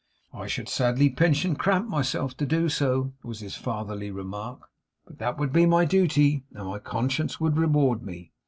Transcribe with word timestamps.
'I 0.33 0.47
should 0.47 0.67
sadly 0.67 1.11
pinch 1.11 1.45
and 1.45 1.59
cramp 1.59 1.87
myself 1.87 2.35
to 2.37 2.45
do 2.47 2.69
so,' 2.69 3.13
was 3.21 3.41
his 3.41 3.55
fatherly 3.55 4.09
remark; 4.09 4.61
'but 5.05 5.19
that 5.19 5.37
would 5.37 5.53
be 5.53 5.67
my 5.67 5.85
duty, 5.85 6.43
and 6.53 6.65
my 6.65 6.79
conscience 6.79 7.39
would 7.39 7.55
reward 7.55 8.01
me. 8.01 8.31